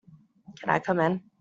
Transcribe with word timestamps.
Can 0.61 0.69
I 0.69 0.79
come 0.79 0.99
in? 0.99 1.21